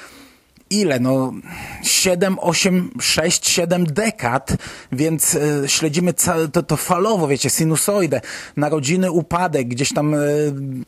ile? 0.70 1.00
No 1.00 1.32
7, 1.82 2.38
8, 2.40 2.90
6, 3.00 3.48
7 3.48 3.84
dekad, 3.86 4.56
więc 4.92 5.34
e, 5.34 5.68
śledzimy 5.68 6.12
ca- 6.12 6.48
to, 6.52 6.62
to 6.62 6.76
falowo, 6.76 7.28
wiecie, 7.28 7.50
sinusoidę, 7.50 8.20
narodziny, 8.56 9.10
upadek, 9.10 9.68
gdzieś 9.68 9.94
tam 9.94 10.14
e, 10.14 10.18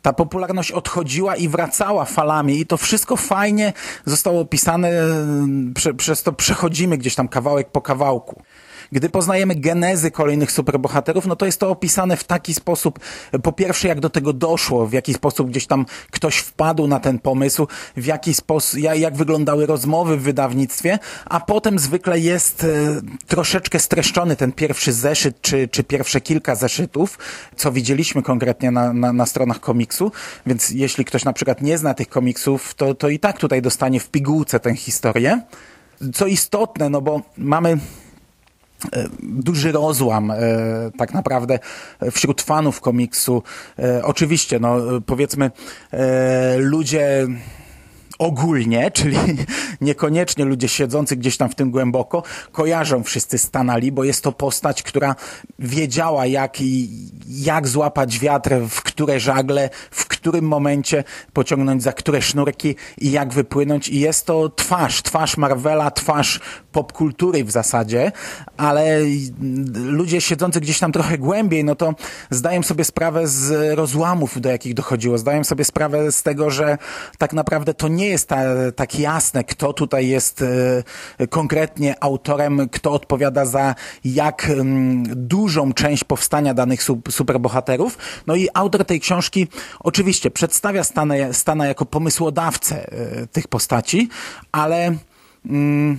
ta 0.02 0.12
popularność 0.12 0.72
odchodziła 0.72 1.36
i 1.36 1.48
wracała 1.48 2.04
falami 2.04 2.60
i 2.60 2.66
to 2.66 2.76
wszystko 2.76 3.16
fajnie 3.16 3.72
zostało 4.04 4.40
opisane, 4.40 4.88
e, 4.88 5.04
prze, 5.74 5.94
przez 5.94 6.22
to 6.22 6.32
przechodzimy 6.32 6.98
gdzieś 6.98 7.14
tam 7.14 7.28
kawałek 7.28 7.70
po 7.70 7.80
kawałku. 7.80 8.42
Gdy 8.92 9.08
poznajemy 9.08 9.54
genezy 9.54 10.10
kolejnych 10.10 10.52
superbohaterów, 10.52 11.26
no 11.26 11.36
to 11.36 11.46
jest 11.46 11.60
to 11.60 11.70
opisane 11.70 12.16
w 12.16 12.24
taki 12.24 12.54
sposób, 12.54 12.98
po 13.42 13.52
pierwsze 13.52 13.88
jak 13.88 14.00
do 14.00 14.10
tego 14.10 14.32
doszło, 14.32 14.86
w 14.86 14.92
jaki 14.92 15.14
sposób 15.14 15.50
gdzieś 15.50 15.66
tam 15.66 15.86
ktoś 16.10 16.36
wpadł 16.36 16.86
na 16.86 17.00
ten 17.00 17.18
pomysł, 17.18 17.66
w 17.96 18.06
jaki 18.06 18.34
sposób, 18.34 18.80
jak, 18.80 19.16
wyglądały 19.16 19.66
rozmowy 19.66 20.16
w 20.16 20.22
wydawnictwie, 20.22 20.98
a 21.24 21.40
potem 21.40 21.78
zwykle 21.78 22.20
jest 22.20 22.64
e, 22.64 22.66
troszeczkę 23.26 23.78
streszczony 23.78 24.36
ten 24.36 24.52
pierwszy 24.52 24.92
zeszyt, 24.92 25.40
czy, 25.40 25.68
czy 25.68 25.84
pierwsze 25.84 26.20
kilka 26.20 26.54
zeszytów, 26.54 27.18
co 27.56 27.72
widzieliśmy 27.72 28.22
konkretnie 28.22 28.70
na, 28.70 28.92
na, 28.92 29.12
na 29.12 29.26
stronach 29.26 29.60
komiksu, 29.60 30.12
więc 30.46 30.70
jeśli 30.70 31.04
ktoś 31.04 31.24
na 31.24 31.32
przykład 31.32 31.62
nie 31.62 31.78
zna 31.78 31.94
tych 31.94 32.08
komiksów, 32.08 32.74
to, 32.74 32.94
to 32.94 33.08
i 33.08 33.18
tak 33.18 33.38
tutaj 33.38 33.62
dostanie 33.62 34.00
w 34.00 34.08
pigułce 34.08 34.60
tę 34.60 34.74
historię. 34.74 35.42
Co 36.14 36.26
istotne, 36.26 36.90
no 36.90 37.00
bo 37.00 37.22
mamy 37.38 37.78
duży 39.22 39.72
rozłam 39.72 40.30
e, 40.30 40.36
tak 40.98 41.14
naprawdę 41.14 41.58
wśród 42.10 42.42
fanów 42.42 42.80
komiksu. 42.80 43.42
E, 43.78 44.04
oczywiście, 44.04 44.58
no 44.58 44.76
powiedzmy, 45.06 45.50
ludzie 46.58 47.26
ogólnie, 48.18 48.90
czyli 48.90 49.16
niekoniecznie 49.80 50.44
ludzie 50.44 50.68
siedzący 50.68 51.16
gdzieś 51.16 51.36
tam 51.36 51.48
w 51.48 51.54
tym 51.54 51.70
głęboko, 51.70 52.22
kojarzą 52.52 53.02
wszyscy 53.02 53.38
Stanali, 53.38 53.92
bo 53.92 54.04
jest 54.04 54.24
to 54.24 54.32
postać, 54.32 54.82
która 54.82 55.14
wiedziała 55.58 56.26
jak, 56.26 56.56
jak 57.28 57.68
złapać 57.68 58.18
wiatr, 58.18 58.50
w 58.70 58.82
które 58.82 59.20
żagle, 59.20 59.70
w 59.90 60.06
którym 60.06 60.44
momencie 60.44 61.04
pociągnąć 61.32 61.82
za 61.82 61.92
które 61.92 62.22
sznurki 62.22 62.76
i 62.98 63.10
jak 63.10 63.32
wypłynąć. 63.32 63.88
I 63.88 64.00
jest 64.00 64.26
to 64.26 64.48
twarz, 64.48 65.02
twarz 65.02 65.36
Marvela, 65.36 65.90
twarz 65.90 66.40
popkultury 66.72 67.44
w 67.44 67.50
zasadzie, 67.50 68.12
ale 68.56 68.98
ludzie 69.74 70.20
siedzący 70.20 70.60
gdzieś 70.60 70.78
tam 70.78 70.92
trochę 70.92 71.18
głębiej, 71.18 71.64
no 71.64 71.74
to 71.74 71.94
zdają 72.30 72.62
sobie 72.62 72.84
sprawę 72.84 73.28
z 73.28 73.76
rozłamów, 73.76 74.40
do 74.40 74.48
jakich 74.48 74.74
dochodziło, 74.74 75.18
zdają 75.18 75.44
sobie 75.44 75.64
sprawę 75.64 76.12
z 76.12 76.22
tego, 76.22 76.50
że 76.50 76.78
tak 77.18 77.32
naprawdę 77.32 77.74
to 77.74 77.88
nie 77.88 78.05
jest 78.06 78.28
ta, 78.28 78.42
tak 78.76 78.98
jasne, 78.98 79.44
kto 79.44 79.72
tutaj 79.72 80.08
jest 80.08 80.42
e, 81.18 81.26
konkretnie 81.26 82.04
autorem, 82.04 82.68
kto 82.68 82.92
odpowiada 82.92 83.44
za 83.44 83.74
jak 84.04 84.50
m, 84.50 85.02
dużą 85.08 85.72
część 85.72 86.04
powstania 86.04 86.54
danych 86.54 86.80
superbohaterów. 87.10 87.98
No 88.26 88.34
i 88.34 88.48
autor 88.54 88.84
tej 88.84 89.00
książki 89.00 89.48
oczywiście 89.80 90.30
przedstawia 90.30 90.84
Stana, 90.84 91.14
Stana 91.32 91.66
jako 91.66 91.86
pomysłodawcę 91.86 92.92
e, 92.92 93.26
tych 93.26 93.48
postaci, 93.48 94.08
ale 94.52 94.96
mm, 95.46 95.98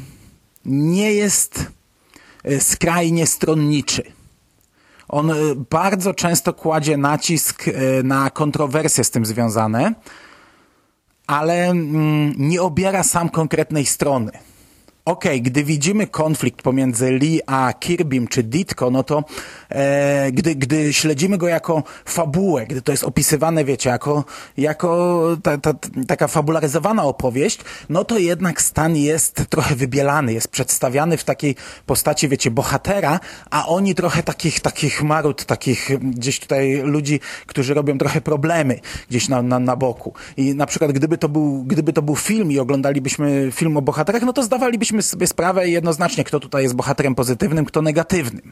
nie 0.66 1.14
jest 1.14 1.66
e, 2.44 2.60
skrajnie 2.60 3.28
stronniczy. 3.28 4.04
On 5.08 5.32
bardzo 5.70 6.14
często 6.14 6.54
kładzie 6.54 6.98
nacisk 6.98 7.66
na 8.04 8.30
kontrowersje 8.30 9.04
z 9.04 9.12
tym 9.12 9.26
związane 9.26 9.94
ale 11.28 11.70
mm, 11.70 12.34
nie 12.38 12.62
obiera 12.62 13.04
sam 13.04 13.30
konkretnej 13.30 13.86
strony. 13.86 14.32
Okej, 15.08 15.32
okay, 15.32 15.52
gdy 15.52 15.64
widzimy 15.64 16.08
konflikt 16.08 16.62
pomiędzy 16.62 17.12
Lee 17.12 17.42
a 17.46 17.74
Kirbym 17.80 18.28
czy 18.28 18.44
Ditko, 18.44 18.92
no 18.92 19.04
to 19.04 19.24
e, 19.70 20.32
gdy, 20.32 20.56
gdy 20.56 20.94
śledzimy 20.94 21.38
go 21.38 21.48
jako 21.48 21.84
fabułę, 22.06 22.66
gdy 22.66 22.82
to 22.82 22.92
jest 22.92 23.04
opisywane, 23.04 23.66
wiecie, 23.66 23.90
jako, 23.90 24.24
jako 24.58 25.38
ta, 25.44 25.58
ta, 25.58 25.74
taka 26.08 26.28
fabularyzowana 26.28 27.04
opowieść, 27.04 27.60
no 27.90 28.04
to 28.04 28.18
jednak 28.18 28.62
Stan 28.62 28.96
jest 28.96 29.46
trochę 29.50 29.76
wybielany, 29.76 30.34
jest 30.34 30.48
przedstawiany 30.48 31.18
w 31.18 31.24
takiej 31.24 31.56
postaci, 31.86 32.30
wiecie, 32.30 32.52
bohatera, 32.52 33.20
a 33.52 33.68
oni 33.68 33.96
trochę 33.96 34.24
takich, 34.24 34.60
takich 34.60 35.04
marut, 35.04 35.46
takich 35.46 35.90
gdzieś 36.02 36.40
tutaj 36.40 36.82
ludzi, 36.84 37.20
którzy 37.46 37.74
robią 37.74 37.98
trochę 37.98 38.22
problemy 38.22 38.80
gdzieś 39.10 39.30
na, 39.30 39.42
na, 39.42 39.60
na 39.60 39.76
boku. 39.76 40.14
I 40.38 40.56
na 40.56 40.66
przykład 40.66 40.92
gdyby 40.92 41.18
to, 41.18 41.30
był, 41.30 41.64
gdyby 41.64 41.94
to 41.94 42.02
był 42.02 42.16
film 42.16 42.52
i 42.52 42.60
oglądalibyśmy 42.60 43.50
film 43.52 43.78
o 43.78 43.82
bohaterach, 43.82 44.22
no 44.22 44.34
to 44.34 44.44
zdawalibyśmy 44.44 44.97
zdaliśmy 45.02 45.12
sobie 45.12 45.28
sprawę 45.28 45.70
jednoznacznie, 45.70 46.24
kto 46.24 46.40
tutaj 46.40 46.64
jest 46.64 46.76
bohaterem 46.76 47.16
pozytywnym, 47.16 47.66
kto 47.66 47.82
negatywnym. 47.82 48.52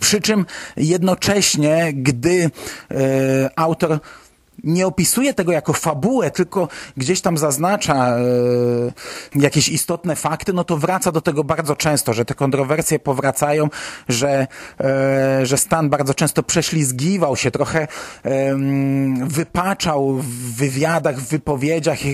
Przy 0.00 0.20
czym 0.20 0.46
jednocześnie, 0.76 1.92
gdy 1.94 2.50
e, 2.90 3.50
autor 3.56 4.00
nie 4.64 4.86
opisuje 4.86 5.34
tego 5.34 5.52
jako 5.52 5.72
fabułę, 5.72 6.30
tylko 6.30 6.68
gdzieś 6.96 7.20
tam 7.20 7.38
zaznacza 7.38 7.94
e, 7.94 8.22
jakieś 9.34 9.68
istotne 9.68 10.16
fakty, 10.16 10.52
no 10.52 10.64
to 10.64 10.76
wraca 10.76 11.12
do 11.12 11.20
tego 11.20 11.44
bardzo 11.44 11.76
często, 11.76 12.12
że 12.12 12.24
te 12.24 12.34
kontrowersje 12.34 12.98
powracają, 12.98 13.68
że, 14.08 14.46
e, 14.80 15.46
że 15.46 15.58
Stan 15.58 15.90
bardzo 15.90 16.14
często 16.14 16.42
prześlizgiwał 16.42 17.36
się, 17.36 17.50
trochę 17.50 17.88
wypaczał 19.26 20.12
w 20.14 20.56
wywiadach, 20.56 21.20
w 21.20 21.28
wypowiedziach, 21.28 21.98
e, 22.06 22.08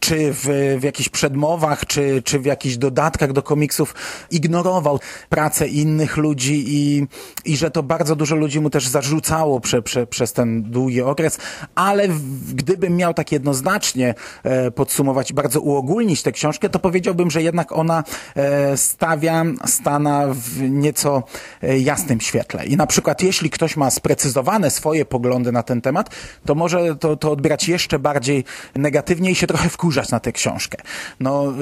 czy 0.00 0.32
w, 0.32 0.76
w 0.80 0.82
jakichś 0.82 1.08
przedmowach, 1.08 1.86
czy, 1.86 2.22
czy 2.24 2.38
w 2.38 2.44
jakichś 2.44 2.76
dodatkach 2.76 3.32
do 3.32 3.42
komiksów, 3.42 3.94
ignorował 4.30 5.00
pracę 5.28 5.68
innych 5.68 6.16
ludzi 6.16 6.64
i, 6.66 7.06
i 7.44 7.56
że 7.56 7.70
to 7.70 7.82
bardzo 7.82 8.16
dużo 8.16 8.36
ludzi 8.36 8.60
mu 8.60 8.70
też 8.70 8.88
zarzucało 8.88 9.60
prze, 9.60 9.82
prze, 9.82 10.06
przez 10.06 10.31
przez 10.32 10.44
ten 10.44 10.62
długi 10.62 11.02
okres, 11.02 11.38
ale 11.74 12.08
gdybym 12.54 12.96
miał 12.96 13.14
tak 13.14 13.32
jednoznacznie 13.32 14.14
e, 14.42 14.70
podsumować 14.70 15.32
bardzo 15.32 15.60
uogólnić 15.60 16.22
tę 16.22 16.32
książkę, 16.32 16.68
to 16.68 16.78
powiedziałbym, 16.78 17.30
że 17.30 17.42
jednak 17.42 17.72
ona 17.72 18.04
e, 18.36 18.76
stawia 18.76 19.44
Stana 19.66 20.26
w 20.30 20.60
nieco 20.60 21.22
e, 21.62 21.78
jasnym 21.78 22.20
świetle. 22.20 22.66
I 22.66 22.76
na 22.76 22.86
przykład 22.86 23.22
jeśli 23.22 23.50
ktoś 23.50 23.76
ma 23.76 23.90
sprecyzowane 23.90 24.70
swoje 24.70 25.04
poglądy 25.04 25.52
na 25.52 25.62
ten 25.62 25.80
temat, 25.80 26.10
to 26.46 26.54
może 26.54 26.96
to, 26.96 27.16
to 27.16 27.30
odbierać 27.30 27.68
jeszcze 27.68 27.98
bardziej 27.98 28.44
negatywnie 28.74 29.30
i 29.30 29.34
się 29.34 29.46
trochę 29.46 29.68
wkurzać 29.68 30.10
na 30.10 30.20
tę 30.20 30.32
książkę. 30.32 30.78
No, 31.20 31.52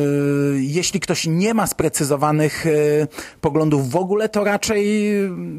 jeśli 0.57 1.01
ktoś 1.01 1.27
nie 1.27 1.55
ma 1.55 1.67
sprecyzowanych 1.67 2.65
poglądów 3.41 3.91
w 3.91 3.97
ogóle, 3.97 4.29
to 4.29 4.45
raczej 4.45 5.13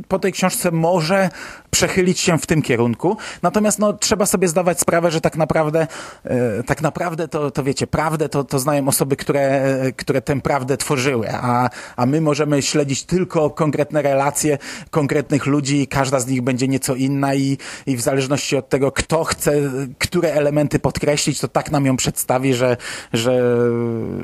po 0.08 0.20
tej 0.20 0.32
książce 0.32 0.72
może 0.72 1.30
przechylić 1.72 2.20
się 2.20 2.38
w 2.38 2.46
tym 2.46 2.62
kierunku. 2.62 3.01
Natomiast 3.42 3.80
no, 3.80 3.94
trzeba 3.94 4.26
sobie 4.26 4.48
zdawać 4.48 4.80
sprawę, 4.80 5.12
że 5.12 5.22
tak 5.22 5.38
naprawdę, 5.38 5.88
e, 6.24 6.64
tak 6.64 6.82
naprawdę 6.82 7.28
to, 7.28 7.52
to 7.52 7.64
wiecie, 7.64 7.88
prawdę 7.88 8.30
to, 8.30 8.44
to 8.44 8.60
znają 8.60 8.88
osoby, 8.88 9.16
które, 9.16 9.76
które 9.96 10.22
tę 10.22 10.42
prawdę 10.42 10.78
tworzyły, 10.78 11.28
a, 11.32 11.70
a 11.96 12.06
my 12.06 12.22
możemy 12.22 12.62
śledzić 12.62 13.04
tylko 13.04 13.50
konkretne 13.50 14.02
relacje 14.02 14.58
konkretnych 14.90 15.46
ludzi 15.46 15.82
i 15.82 15.88
każda 15.88 16.20
z 16.20 16.28
nich 16.28 16.42
będzie 16.42 16.68
nieco 16.68 16.96
inna 16.96 17.36
i, 17.36 17.58
i 17.86 17.98
w 17.98 18.02
zależności 18.02 18.58
od 18.58 18.70
tego, 18.70 18.92
kto 18.92 19.24
chce, 19.24 19.54
które 19.98 20.34
elementy 20.34 20.80
podkreślić, 20.80 21.40
to 21.40 21.48
tak 21.48 21.72
nam 21.72 21.86
ją 21.86 21.98
przedstawi, 21.98 22.54
że, 22.54 22.78
że 23.14 23.42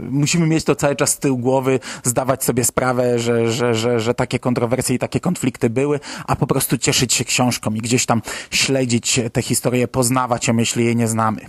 musimy 0.10 0.48
mieć 0.48 0.64
to 0.64 0.76
cały 0.76 0.96
czas 0.96 1.10
z 1.10 1.20
tyłu 1.20 1.38
głowy, 1.38 1.80
zdawać 2.04 2.44
sobie 2.44 2.66
sprawę, 2.66 3.20
że, 3.20 3.52
że, 3.52 3.76
że, 3.76 4.00
że 4.00 4.14
takie 4.14 4.40
kontrowersje 4.40 4.96
i 4.96 5.00
takie 5.00 5.20
konflikty 5.20 5.70
były, 5.70 6.00
a 6.28 6.36
po 6.36 6.48
prostu 6.48 6.78
cieszyć 6.78 7.14
się 7.14 7.26
książką 7.26 7.74
i 7.74 7.82
gdzieś 7.82 8.06
tam 8.06 8.22
śledzić 8.52 8.67
tę 9.34 9.42
historię, 9.42 9.88
poznawać 9.88 10.48
ją, 10.48 10.58
jeśli 10.58 10.86
jej 10.86 10.96
nie 10.96 11.08
znamy. 11.08 11.42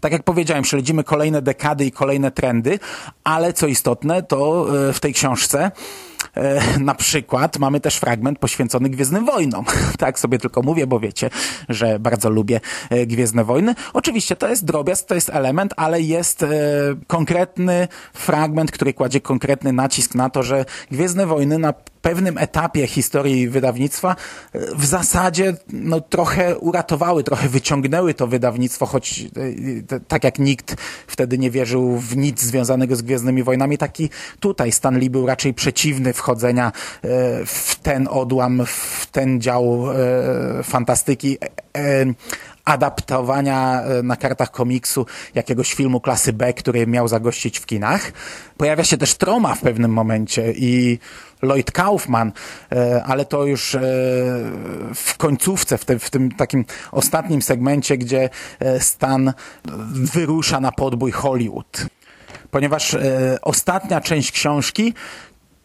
Tak 0.00 0.12
jak 0.12 0.22
powiedziałem, 0.22 0.64
śledzimy 0.64 1.04
kolejne 1.04 1.42
dekady 1.42 1.84
i 1.84 1.92
kolejne 1.92 2.30
trendy, 2.30 2.78
ale 3.24 3.52
co 3.52 3.66
istotne, 3.66 4.22
to 4.22 4.66
e, 4.88 4.92
w 4.92 5.00
tej 5.00 5.14
książce 5.14 5.70
na 6.80 6.94
przykład 6.94 7.58
mamy 7.58 7.80
też 7.80 7.96
fragment 7.96 8.38
poświęcony 8.38 8.88
Gwiezdnym 8.88 9.24
Wojnom. 9.24 9.64
tak 9.98 10.18
sobie 10.18 10.38
tylko 10.38 10.62
mówię, 10.62 10.86
bo 10.86 11.00
wiecie, 11.00 11.30
że 11.68 11.98
bardzo 11.98 12.30
lubię 12.30 12.60
e, 12.90 13.06
Gwiezdne 13.06 13.44
Wojny. 13.44 13.74
Oczywiście 13.92 14.36
to 14.36 14.48
jest 14.48 14.64
drobiazg, 14.64 15.06
to 15.06 15.14
jest 15.14 15.30
element, 15.30 15.74
ale 15.76 16.00
jest 16.00 16.42
e, 16.42 16.48
konkretny 17.06 17.88
fragment, 18.12 18.70
który 18.70 18.94
kładzie 18.94 19.20
konkretny 19.20 19.72
nacisk 19.72 20.14
na 20.14 20.30
to, 20.30 20.42
że 20.42 20.64
Gwiezdne 20.90 21.26
Wojny 21.26 21.58
na 21.58 21.74
pewnym 22.06 22.38
etapie 22.38 22.86
historii 22.86 23.48
wydawnictwa 23.48 24.16
e, 24.52 24.58
w 24.74 24.84
zasadzie 24.84 25.54
no, 25.72 26.00
trochę 26.00 26.58
uratowały, 26.58 27.24
trochę 27.24 27.48
wyciągnęły 27.48 28.14
to 28.14 28.26
wydawnictwo, 28.26 28.86
choć 28.86 29.20
e, 29.20 30.00
tak 30.00 30.24
jak 30.24 30.38
nikt 30.38 30.76
wtedy 31.06 31.38
nie 31.38 31.50
wierzył 31.50 31.98
w 31.98 32.16
nic 32.16 32.42
związanego 32.42 32.96
z 32.96 33.02
Gwiezdnymi 33.02 33.42
Wojnami, 33.42 33.78
taki 33.78 34.10
tutaj 34.40 34.72
Stan 34.72 34.98
Lee 34.98 35.10
był 35.10 35.26
raczej 35.26 35.54
przeciwny 35.54 36.12
wchodzenia 36.26 36.66
e, 36.66 37.08
w 37.46 37.78
ten 37.82 38.08
odłam, 38.10 38.62
w 38.66 39.06
ten 39.12 39.40
dział 39.40 39.86
fantastyki 40.62 41.38
adaptowania 42.64 43.82
na 44.02 44.16
kartach 44.16 44.50
komiksu 44.50 45.06
jakiegoś 45.34 45.74
filmu 45.74 46.00
klasy 46.00 46.32
B, 46.32 46.52
który 46.52 46.86
miał 46.86 47.08
zagościć 47.08 47.58
w 47.58 47.66
kinach. 47.66 48.12
Pojawia 48.56 48.84
się 48.84 48.96
też 48.96 49.14
Troma 49.14 49.54
w 49.54 49.60
pewnym 49.60 49.92
momencie 49.92 50.52
i 50.52 50.98
Lloyd 51.42 51.70
Kaufman, 51.70 52.32
e, 52.72 53.04
ale 53.04 53.24
to 53.24 53.44
już 53.44 53.74
e, 53.74 53.80
w 54.94 55.14
końcówce, 55.16 55.78
w, 55.78 55.84
te, 55.84 55.98
w 55.98 56.10
tym 56.10 56.32
takim 56.32 56.64
ostatnim 56.92 57.42
segmencie, 57.42 57.98
gdzie 57.98 58.30
e, 58.60 58.80
Stan 58.80 59.32
wyrusza 59.92 60.60
na 60.60 60.72
podbój 60.72 61.12
Hollywood. 61.12 61.86
Ponieważ 62.50 62.96
ostatnia 63.42 64.00
część 64.00 64.32
książki 64.32 64.94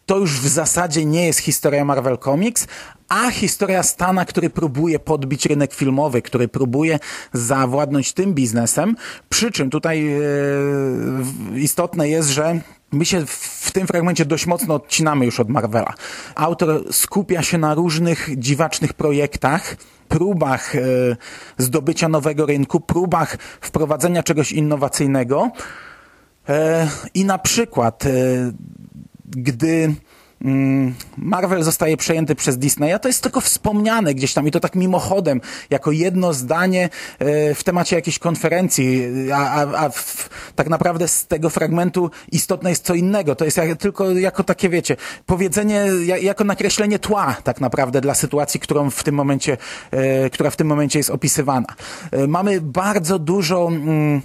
to 0.06 0.18
już 0.18 0.40
w 0.40 0.48
zasadzie 0.48 1.04
nie 1.04 1.26
jest 1.26 1.38
historia 1.38 1.84
Marvel 1.84 2.18
Comics, 2.18 2.66
a 3.08 3.30
historia 3.30 3.82
Stana, 3.82 4.24
który 4.24 4.50
próbuje 4.50 4.98
podbić 4.98 5.46
rynek 5.46 5.74
filmowy, 5.74 6.22
który 6.22 6.48
próbuje 6.48 6.98
zawładnąć 7.32 8.12
tym 8.12 8.34
biznesem. 8.34 8.96
Przy 9.28 9.50
czym 9.50 9.70
tutaj 9.70 10.08
e, 10.08 10.20
istotne 11.58 12.08
jest, 12.08 12.28
że 12.28 12.60
My 12.92 13.04
się 13.04 13.26
w 13.26 13.70
tym 13.72 13.86
fragmencie 13.86 14.24
dość 14.24 14.46
mocno 14.46 14.74
odcinamy 14.74 15.24
już 15.24 15.40
od 15.40 15.48
Marvela. 15.48 15.94
Autor 16.34 16.92
skupia 16.92 17.42
się 17.42 17.58
na 17.58 17.74
różnych 17.74 18.28
dziwacznych 18.38 18.92
projektach, 18.92 19.76
próbach 20.08 20.76
e, 20.76 20.80
zdobycia 21.58 22.08
nowego 22.08 22.46
rynku, 22.46 22.80
próbach 22.80 23.38
wprowadzenia 23.60 24.22
czegoś 24.22 24.52
innowacyjnego. 24.52 25.50
E, 26.48 26.88
I 27.14 27.24
na 27.24 27.38
przykład, 27.38 28.04
gdy 29.24 29.94
Mm, 30.44 30.94
Marvel 31.16 31.62
zostaje 31.62 31.96
przejęty 31.96 32.34
przez 32.34 32.58
Disneya, 32.58 33.00
to 33.02 33.08
jest 33.08 33.22
tylko 33.22 33.40
wspomniane 33.40 34.14
gdzieś 34.14 34.34
tam 34.34 34.48
i 34.48 34.50
to 34.50 34.60
tak 34.60 34.74
mimochodem, 34.74 35.40
jako 35.70 35.92
jedno 35.92 36.32
zdanie 36.32 36.88
e, 37.18 37.54
w 37.54 37.64
temacie 37.64 37.96
jakiejś 37.96 38.18
konferencji, 38.18 39.08
a, 39.34 39.36
a, 39.36 39.84
a 39.84 39.88
w, 39.88 40.30
tak 40.56 40.68
naprawdę 40.68 41.08
z 41.08 41.26
tego 41.26 41.50
fragmentu 41.50 42.10
istotne 42.32 42.70
jest 42.70 42.84
co 42.84 42.94
innego. 42.94 43.34
To 43.34 43.44
jest 43.44 43.56
jak, 43.56 43.78
tylko 43.78 44.10
jako 44.10 44.44
takie, 44.44 44.68
wiecie, 44.68 44.96
powiedzenie, 45.26 45.86
jako 46.20 46.44
nakreślenie 46.44 46.98
tła 46.98 47.36
tak 47.44 47.60
naprawdę 47.60 48.00
dla 48.00 48.14
sytuacji, 48.14 48.60
którą 48.60 48.90
w 48.90 49.04
tym 49.04 49.14
momencie, 49.14 49.56
e, 49.90 50.30
która 50.30 50.50
w 50.50 50.56
tym 50.56 50.66
momencie 50.66 50.98
jest 50.98 51.10
opisywana. 51.10 51.66
E, 52.10 52.26
mamy 52.26 52.60
bardzo 52.60 53.18
dużo 53.18 53.68
mm, 53.68 54.22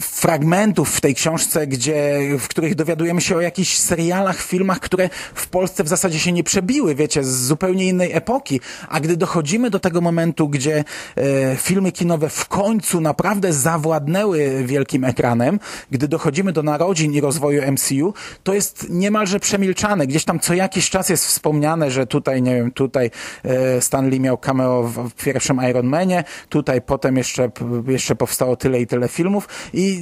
fragmentów 0.00 0.96
w 0.96 1.00
tej 1.00 1.14
książce, 1.14 1.66
gdzie, 1.66 2.20
w 2.38 2.48
których 2.48 2.74
dowiadujemy 2.74 3.20
się 3.20 3.36
o 3.36 3.40
jakichś 3.40 3.76
serialach, 3.76 4.42
filmach, 4.42 4.80
które 4.80 5.10
w 5.34 5.48
Polsce 5.48 5.84
w 5.84 5.88
zasadzie 5.88 6.18
się 6.18 6.32
nie 6.32 6.44
przebiły, 6.44 6.94
wiecie, 6.94 7.24
z 7.24 7.46
zupełnie 7.46 7.88
innej 7.88 8.12
epoki. 8.12 8.60
A 8.88 9.00
gdy 9.00 9.16
dochodzimy 9.16 9.70
do 9.70 9.80
tego 9.80 10.00
momentu, 10.00 10.48
gdzie 10.48 10.84
e, 11.16 11.56
filmy 11.56 11.92
kinowe 11.92 12.28
w 12.28 12.48
końcu 12.48 13.00
naprawdę 13.00 13.52
zawładnęły 13.52 14.64
wielkim 14.64 15.04
ekranem, 15.04 15.58
gdy 15.90 16.08
dochodzimy 16.08 16.52
do 16.52 16.62
narodzin 16.62 17.12
i 17.12 17.20
rozwoju 17.20 17.72
MCU, 17.72 18.14
to 18.42 18.54
jest 18.54 18.86
niemalże 18.90 19.40
przemilczane. 19.40 20.06
Gdzieś 20.06 20.24
tam 20.24 20.40
co 20.40 20.54
jakiś 20.54 20.90
czas 20.90 21.08
jest 21.08 21.26
wspomniane, 21.26 21.90
że 21.90 22.06
tutaj, 22.06 22.42
nie 22.42 22.54
wiem, 22.54 22.70
tutaj 22.70 23.10
e, 23.44 23.80
Stanley 23.80 24.20
miał 24.20 24.38
cameo 24.38 24.82
w, 24.82 25.08
w 25.08 25.14
pierwszym 25.24 25.60
Iron 25.70 25.86
Manie, 25.86 26.24
tutaj 26.48 26.82
potem 26.82 27.16
jeszcze, 27.16 27.50
jeszcze 27.88 28.14
powstało 28.16 28.56
tyle 28.56 28.80
i 28.80 28.86
tyle 28.86 29.08
filmów, 29.08 29.48
i 29.74 30.00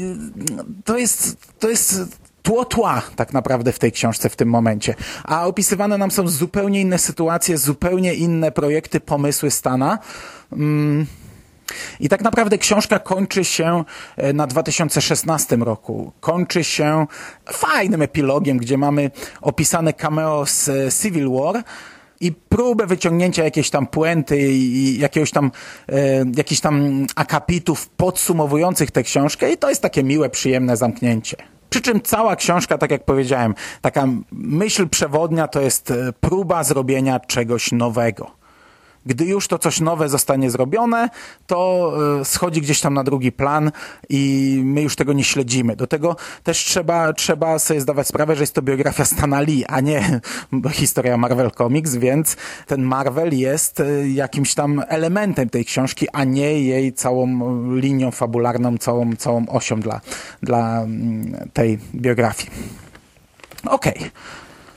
to 0.85 0.99
jest, 0.99 1.37
to 1.59 1.69
jest 1.69 2.03
tło 2.43 2.65
tła 2.65 3.03
tak 3.17 3.33
naprawdę 3.33 3.73
w 3.73 3.79
tej 3.79 3.93
książce 3.93 4.29
w 4.29 4.37
tym 4.37 4.49
momencie. 4.49 4.95
A 5.25 5.47
opisywane 5.47 5.99
nam 5.99 6.11
są 6.11 6.29
zupełnie 6.29 6.81
inne 6.81 6.99
sytuacje, 6.99 7.59
zupełnie 7.59 8.15
inne 8.15 8.53
projekty, 8.53 9.01
pomysły 9.01 9.51
Stana. 9.51 9.99
Mm. 10.53 11.07
I 12.01 12.09
tak 12.09 12.23
naprawdę 12.23 12.59
książka 12.59 12.99
kończy 12.99 13.45
się 13.45 13.85
e, 14.17 14.33
na 14.33 14.47
2016 14.47 15.57
roku. 15.57 16.13
Kończy 16.21 16.65
się 16.65 17.07
fajnym 17.53 18.03
epilogiem, 18.03 18.59
gdzie 18.59 18.79
mamy 18.79 19.11
opisane 19.41 19.93
cameo 19.93 20.47
z 20.47 20.69
e, 20.69 20.93
Civil 21.03 21.31
War, 21.31 21.65
i 22.21 22.33
próbę 22.33 22.87
wyciągnięcia 22.87 23.45
jakiejś 23.45 23.71
tam 23.71 23.87
puenty 23.87 24.53
i 24.53 24.99
jakiegoś 24.99 25.31
tam, 25.31 25.51
e, 25.89 26.25
jakichś 26.37 26.61
tam 26.61 27.07
akapitów 27.17 27.89
podsumowujących 27.89 28.91
tę 28.91 29.03
książkę 29.03 29.53
i 29.53 29.57
to 29.57 29.69
jest 29.69 29.83
takie 29.83 30.03
miłe, 30.03 30.31
przyjemne 30.31 30.77
zamknięcie. 30.77 31.37
Przy 31.71 31.81
czym 31.81 32.01
cała 32.01 32.37
książka, 32.37 32.79
tak 32.79 32.91
jak 32.91 33.05
powiedziałem, 33.05 33.55
taka 33.81 34.09
myśl 34.33 34.89
przewodnia 34.89 35.49
to 35.49 35.61
jest 35.61 35.91
e, 35.91 36.13
próba 36.21 36.65
zrobienia 36.65 37.21
czegoś 37.21 37.73
nowego. 37.73 38.40
Gdy 39.07 39.25
już 39.25 39.49
to 39.49 39.59
coś 39.59 39.81
nowe 39.81 40.09
zostanie 40.09 40.51
zrobione, 40.51 41.09
to 41.47 41.93
e, 42.21 42.25
schodzi 42.25 42.61
gdzieś 42.61 42.81
tam 42.81 42.95
na 42.95 43.05
drugi 43.05 43.33
plan 43.33 43.73
i 44.09 44.61
my 44.65 44.83
już 44.83 44.97
tego 44.97 45.13
nie 45.13 45.25
śledzimy. 45.25 45.77
Do 45.77 45.87
tego 45.87 46.17
też 46.43 46.65
trzeba, 46.65 47.13
trzeba 47.13 47.59
sobie 47.59 47.81
zdawać 47.81 48.07
sprawę, 48.07 48.37
że 48.37 48.43
jest 48.43 48.55
to 48.55 48.63
biografia 48.63 49.05
Stana 49.05 49.41
Lee, 49.41 49.65
a 49.69 49.81
nie 49.81 50.21
historia 50.73 51.17
Marvel 51.17 51.51
Comics, 51.51 51.95
więc 51.95 52.37
ten 52.67 52.83
Marvel 52.83 53.35
jest 53.35 53.81
e, 53.81 54.09
jakimś 54.09 54.55
tam 54.55 54.83
elementem 54.89 55.51
tej 55.51 55.65
książki, 55.65 56.07
a 56.13 56.25
nie 56.25 56.63
jej 56.63 56.93
całą 56.93 57.27
linią 57.77 58.11
fabularną, 58.11 58.79
całą, 58.79 59.17
całą 59.17 59.47
osią 59.49 59.81
dla, 59.81 60.01
dla 60.43 60.83
mm, 60.83 61.51
tej 61.53 61.79
biografii. 61.95 62.51
Okej. 63.67 63.97
Okay. 63.97 64.11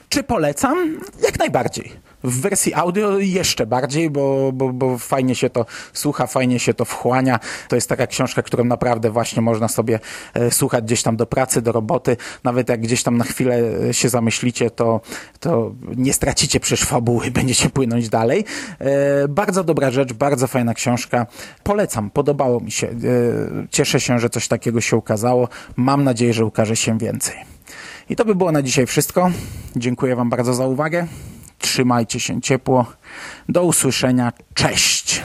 Czy 0.10 0.24
polecam? 0.24 1.00
Jak 1.24 1.40
najbardziej. 1.40 1.92
W 2.24 2.42
wersji 2.42 2.74
audio 2.74 3.20
jeszcze 3.20 3.66
bardziej, 3.66 4.10
bo, 4.10 4.52
bo, 4.54 4.74
bo 4.74 4.98
fajnie 4.98 5.36
się 5.36 5.50
to 5.50 5.66
słucha, 5.94 6.28
fajnie 6.28 6.60
się 6.60 6.74
to 6.74 6.86
wchłania. 6.86 7.40
To 7.68 7.76
jest 7.76 7.90
taka 7.90 8.08
książka, 8.08 8.42
którą 8.42 8.64
naprawdę 8.64 9.10
właśnie 9.10 9.42
można 9.42 9.68
sobie 9.68 10.00
e, 10.34 10.52
słuchać 10.52 10.84
gdzieś 10.84 11.04
tam 11.04 11.18
do 11.18 11.26
pracy, 11.26 11.62
do 11.62 11.72
roboty. 11.72 12.18
Nawet 12.44 12.70
jak 12.70 12.82
gdzieś 12.82 13.04
tam 13.04 13.18
na 13.18 13.24
chwilę 13.24 13.62
e, 13.90 13.94
się 13.94 14.10
zamyślicie, 14.10 14.72
to, 14.72 15.02
to 15.40 15.72
nie 15.96 16.14
stracicie 16.14 16.60
przecież 16.60 16.88
fabuły, 16.88 17.32
będziecie 17.42 17.70
płynąć 17.70 18.10
dalej. 18.10 18.46
E, 18.80 19.28
bardzo 19.28 19.64
dobra 19.64 19.92
rzecz, 19.92 20.14
bardzo 20.14 20.48
fajna 20.48 20.74
książka. 20.74 21.26
Polecam, 21.64 22.10
podobało 22.10 22.60
mi 22.60 22.72
się. 22.72 22.88
Cieszę 23.70 24.00
się, 24.00 24.20
że 24.20 24.30
coś 24.30 24.48
takiego 24.48 24.82
się 24.82 24.98
ukazało. 24.98 25.48
Mam 25.76 26.04
nadzieję, 26.04 26.34
że 26.34 26.46
ukaże 26.46 26.76
się 26.76 26.98
więcej. 26.98 27.36
I 28.10 28.16
to 28.16 28.26
by 28.26 28.36
było 28.36 28.52
na 28.52 28.62
dzisiaj 28.62 28.86
wszystko. 28.86 29.32
Dziękuję 29.76 30.16
Wam 30.16 30.30
bardzo 30.30 30.54
za 30.54 30.68
uwagę. 30.68 31.08
Trzymajcie 31.63 32.19
się 32.19 32.41
ciepło. 32.41 32.86
Do 33.49 33.63
usłyszenia. 33.63 34.32
Cześć! 34.54 35.21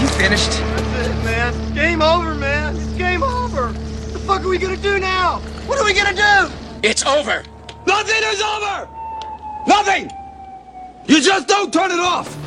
You 0.00 0.08
finished? 0.08 0.50
That's 0.50 1.06
it, 1.08 1.24
man. 1.24 1.74
Game 1.74 2.02
over, 2.02 2.34
man. 2.34 2.76
It's 2.76 2.98
game 2.98 3.22
over. 3.22 3.66
What 3.66 4.12
the 4.12 4.18
fuck 4.18 4.40
are 4.44 4.48
we 4.48 4.58
gonna 4.58 4.76
do 4.76 4.98
now? 4.98 5.40
What 5.66 5.78
are 5.78 5.84
we 5.84 5.94
gonna 5.94 6.14
do? 6.14 6.52
It's 6.82 7.06
over. 7.06 7.42
Nothing 7.86 8.22
is 8.32 8.42
over! 8.42 8.88
Nothing! 9.66 10.10
You 11.06 11.20
just 11.20 11.46
don't 11.48 11.72
turn 11.72 11.90
it 11.90 12.00
off! 12.00 12.45